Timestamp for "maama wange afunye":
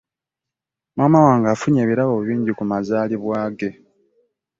0.97-1.79